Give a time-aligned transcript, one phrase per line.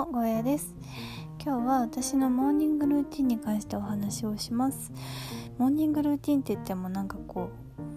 [0.00, 0.74] もゴーヤです。
[1.44, 4.90] 今日は私のモーニングルーティンに関してお話をします。
[5.58, 7.50] モーニングルーティンって言ってもなんかこ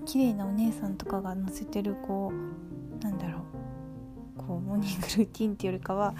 [0.03, 2.33] う綺麗なお姉さんとかが載せてるこ
[2.99, 3.39] うなんだろ
[4.35, 4.43] う。
[4.43, 6.13] こうモーニングルーティンっていうよりかは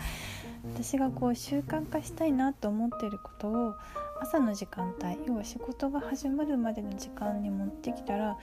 [0.74, 3.76] 私がこう習慣化したいなと思ってることを
[4.22, 8.38] 朝の時間帯要は仕事が始まるまでの時間に持ってきたら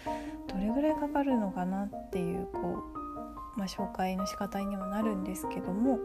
[0.46, 2.84] どれぐらいかかるのかなっていうこ
[3.56, 5.98] う、まあ、紹介の仕方にはなるんですけども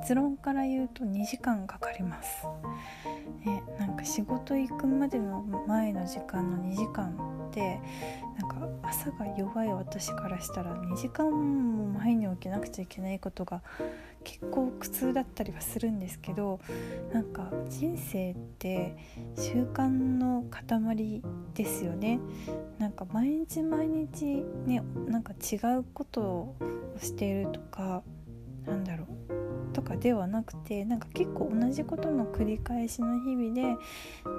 [0.00, 2.46] 結論から言うと2時間かかります。
[3.44, 7.80] ね、なんか仕事行くまでの前の時間の2時間って
[8.38, 13.62] なんか朝が弱い私からしたら2時間も前に起きなくちゃいけないことが
[14.24, 16.58] 結構苦痛だったりはするんですけど
[17.12, 18.96] なんか人生って
[19.36, 21.22] 習慣の塊
[21.54, 22.18] ですよね
[22.78, 26.56] なんか毎日毎日ねなんか違うことを
[27.00, 28.02] しているとか
[28.66, 29.45] なんだろう
[29.76, 33.76] とかではなくてなんか結構同じことの繰り返しの日々で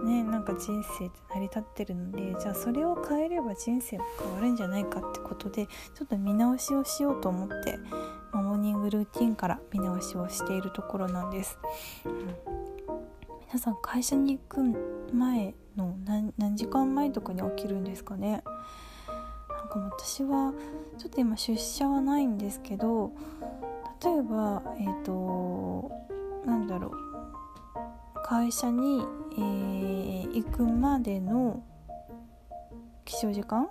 [0.03, 7.77] ねなんか人生って成り立ってるのでじゃあそれを変えれば人生も変わるんじゃないかってことでちょっと見直しをしようと思って、
[8.31, 11.59] まあ、モーニングルーティンから見直しをしているところなんです。
[12.03, 12.35] うん、
[13.45, 14.63] 皆さん会社に行く
[15.13, 15.95] 前の
[16.39, 18.43] 何時間前とかに起きるんですかね？
[19.49, 20.53] なんか私は
[20.97, 23.11] ちょっと今出社はないんですけど
[24.03, 25.91] 例えばえっ、ー、と
[26.45, 27.07] なんだろう。
[28.23, 29.05] 会社に、
[29.37, 31.63] えー、行くまでの
[33.05, 33.69] 起床時間？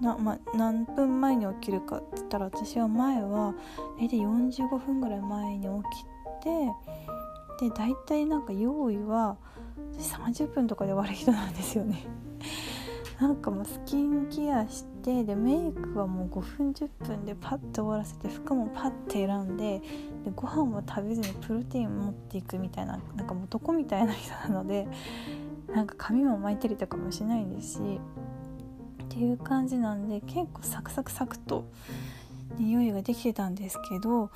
[0.00, 3.54] な、ま、何分前に起きるかって言ったら私は前は
[3.98, 6.04] 大体45分ぐらい前に起き
[6.44, 9.38] てで大体なんか用意は
[9.98, 12.04] 30分とかで終わる人なんですよね。
[13.18, 19.80] なんかもうスキンケアしてでメイクはもう5分10分でパッと終わらせて服もパッて選んで
[20.24, 24.88] でご飯は食べずにプロテイン持っていくみたいななんか男みたいな人なので
[25.72, 28.00] なんか髪も巻いたりとかもしないですし
[29.04, 31.64] っていう感じなんで結構サクサクサクと
[32.58, 34.30] 匂いができてたんですけど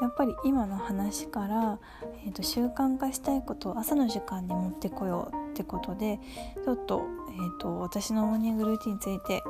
[0.00, 1.78] やっぱり今の話から、
[2.26, 6.18] えーと、習慣化したいことを朝の時間に持ってこようってことで
[6.64, 9.42] ちょっと,、えーと、私のモーニングルーティンについて、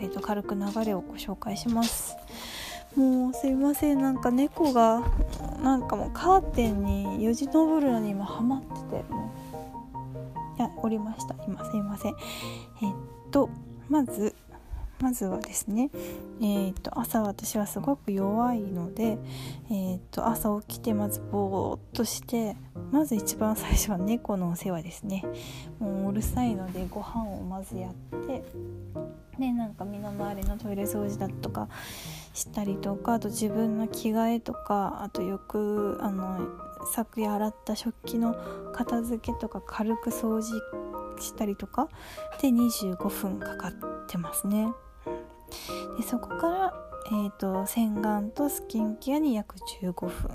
[0.00, 2.16] えーと、軽く流れをご紹介します。
[2.96, 4.00] もうすいません。
[4.00, 5.02] なんか猫が
[5.62, 9.32] なんかもうカーテンによじ登るのに今ハマってても
[10.56, 11.34] ういやおりました。
[11.46, 12.14] 今すいません。
[12.82, 12.94] えー、っ
[13.30, 13.50] と
[13.88, 14.34] まず
[15.00, 15.90] まずはですね、
[16.40, 19.18] えーと、朝私はすごく弱いので、
[19.70, 22.56] えーと、朝起きてまずぼーっとして
[22.90, 25.24] まず一番最初は猫のお世話ですね
[25.78, 27.94] もううるさいのでご飯をまずやっ
[28.26, 28.42] て
[29.38, 31.68] でなんか身の回りのトイレ掃除だとか
[32.34, 36.40] したりとかあと自分の着替えとかあとよくあの
[36.92, 38.34] 昨夜洗った食器の
[38.74, 40.60] 片付けとか軽く掃除
[41.20, 41.88] したりとか
[42.42, 43.72] で25分かかっ
[44.08, 44.72] てますね。
[45.96, 46.74] でそこから、
[47.06, 50.28] えーと、洗顔とスキンケアに約15分、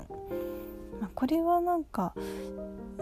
[1.00, 2.14] まあ、これはなんか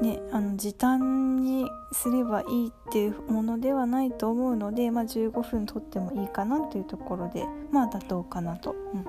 [0.00, 8.74] ねあの時短にすればいいっていうものではないと思うので、まあ、15分とってもいいかなというところでまあ妥当かなと。
[8.94, 9.04] うん。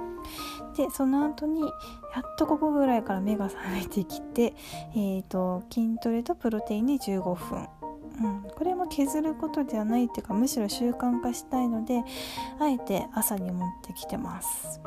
[0.76, 4.56] でその後にやっとここぐらいから目が覚めてきて、
[4.96, 7.68] えーと筋トレとプロテインに15分。
[8.22, 12.04] うん、これも削ることではないっていうかむしろ習慣化したいので
[12.60, 14.82] あえて朝に持ってきてます。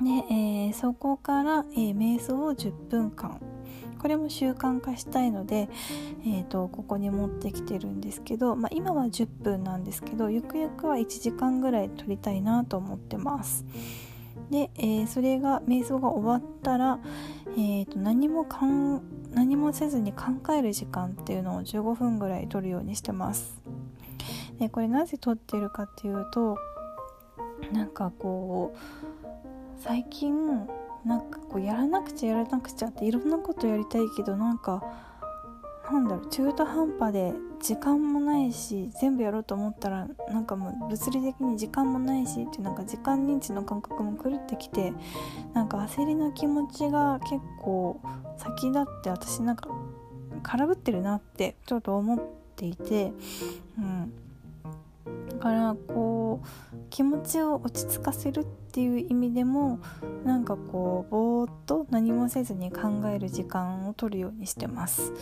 [0.00, 3.40] うん、で、えー、そこから、えー、瞑想を10分間
[4.04, 5.70] これも習慣化したいので、
[6.26, 13.64] えーと、ここに持ってきてるんですけど、まあ、今は10分なんですけどゆくゆくは1時間ぐらい取りたいなと思ってます。
[14.50, 16.98] で、えー、それが瞑想が終わったら、
[17.56, 23.60] えーと、何もかん何もせずに考える時間っていうのを15分ぐらい取るようにしてます。
[24.58, 26.56] でこれなぜ取ってるかっていうと
[27.72, 28.78] なんかこう
[29.82, 30.66] 最近
[31.04, 34.82] なんかこうやらなくちゃやらなくちゃっていろんなことやりたいけどなんか
[35.90, 44.92] なんだろう中途半端で時間もないし全部やろうと思ったらなんかもう物理的に時間もないしってなんか時間認知の感覚も狂ってきて
[45.52, 48.00] なんか焦りの気持ちが結構
[48.36, 49.68] 先立って私なんか
[50.42, 52.20] 空振ってるなってちょっと思っ
[52.56, 53.12] ていて、
[53.78, 54.12] うん、
[55.44, 59.78] からこう気持ちを落ち着かせるっていう意味でも
[60.24, 65.12] なんかこうぼーっと何もせずに考える時間を取るようにしてます。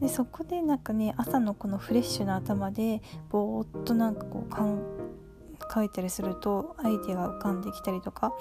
[0.00, 8.34] でそこでなんかね朝のこのフレッシュな頭でぼーっとなんかこう考えたりするとアイデアが浮かんできたりとか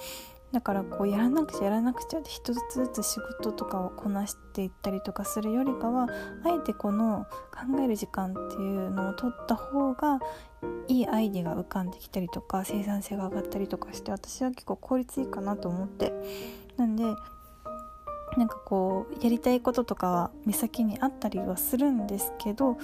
[0.56, 6.07] だからこうやらなくちゃやらなくちゃって一つずつ仕事とかをこなしていったりとかするよりかは
[6.46, 10.22] あえてこの考える時間っていうのを取った方が
[10.88, 16.13] いいアイデアが浮かんできたりとか生産性が上がったりとかして私は結構効率いいかなと思って
[16.78, 22.78] なんでなんかこうやりたいこととかは目先にあったりはするんですけど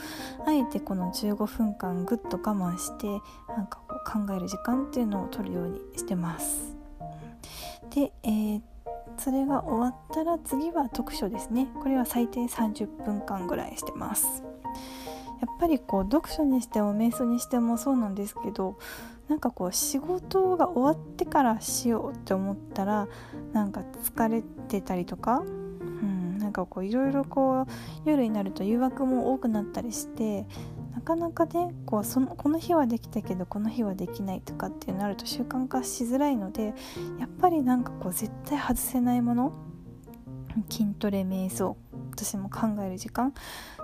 [0.45, 3.07] あえてこの15分間ぐっと我慢して
[3.47, 6.80] なんかこう考える時間っていうのを取るようにしてます。
[7.93, 8.61] で、えー、
[9.17, 14.43] それが終わったら次は読書ですねこれは最低30分間ぐらいしてます。
[15.41, 18.77] やっぱりこう読書にしても瞑想にしてもそうなんですけど
[19.27, 23.07] なんかこう仕事が終わってからしようって思ったら
[23.51, 30.45] なんか疲れてたりとか、うん、なんかこういろいろこう夜になると誘惑も多くなったりして
[30.93, 36.73] なかなかねこうそのこの日はできたけどこの日はできないとかってなると習慣化しづらいので
[37.19, 39.53] やっぱりなんかこう絶対外せないもの
[40.69, 41.77] 筋トレ瞑想
[42.11, 43.33] 私も考える時間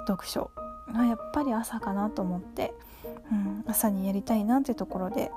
[0.07, 0.51] 読書
[0.87, 2.73] はやっぱり朝かなと思って
[3.31, 5.31] うん、朝にやりたいなってところで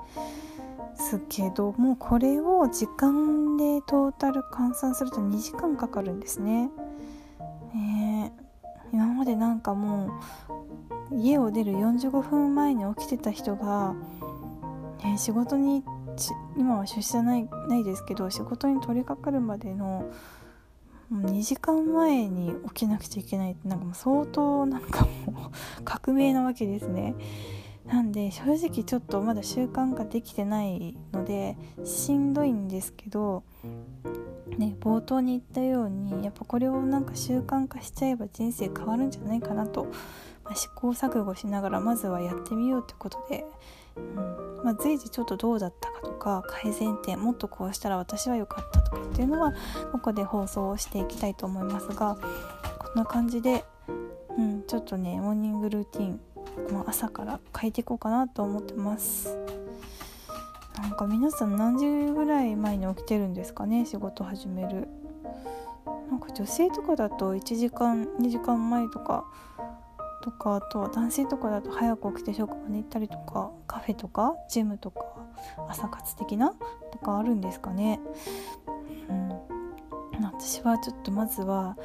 [0.95, 6.69] すけどもうこれを時間でトータル換算すると2時間かかるんですね。
[7.73, 8.33] ね
[8.93, 10.11] 今までなんかもう
[11.11, 13.95] 家を出る45分前に起きてた人が、
[15.03, 15.83] ね、仕事に
[16.57, 20.11] 今は出社ないないですけど仕事に取り掛かるまでの
[21.11, 25.51] 2時間前に起きなくちゃいけないってなんかもう相当なんかもう
[25.83, 27.15] 革命なわけですね。
[27.85, 33.43] なんで正直ちょっとまだ習慣化できてないのでしんどいんですけど
[34.55, 39.87] ね冒頭に言ったようにやっぱこれをなんか習慣化しちゃえば人生変わるんじゃないかなと、
[40.55, 43.45] 試行錯誤しながらまずはやってみようってことで、
[43.95, 49.53] うんまあ、随時ちょっとどうだったかとか改善点もっとこうしたら私は良かったとかっていうのは
[49.91, 52.17] ここで放送をしていきたいと思いますが
[52.79, 53.65] こんな感じで、
[54.37, 56.19] うん、ちょっとねモーニングルーティン
[56.71, 59.37] まあ、朝から変えていこうかなと思ってます。
[60.81, 64.87] なんか皆さん何時ぐらい前に起きてるんですかね仕事始める。
[66.09, 69.25] なんか女性とかだと1時間2時間前とか
[70.21, 75.01] とかあとは男性とかだと早く起きて職場に行ったりとかカフェとかジムとか
[75.69, 76.53] 朝活的な
[76.91, 77.99] とかあるんですかね。
[79.09, 79.31] うん。
[80.23, 81.77] 私はちょっとまずは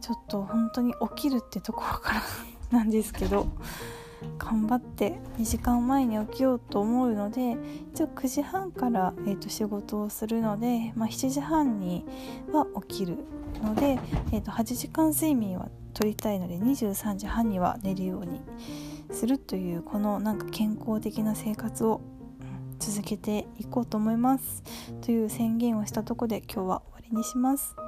[0.00, 2.22] ちょっと本当に起きるってところから
[2.70, 3.46] なんですけど
[4.38, 7.56] 頑張って2時間前に起きようと思うので
[7.92, 12.04] 一応9時半から、えーと、仕事をするので、まあ、7時半に
[12.52, 13.18] は起きる
[13.62, 13.98] ので、
[14.32, 18.40] えーと、8時間睡眠は取りたいので23時半には寝るように
[19.12, 22.00] するというこのなんか健康的な生活を
[22.78, 24.62] 続けていこうと思います
[25.02, 27.87] という宣言をしたとこで今日は終わりにします。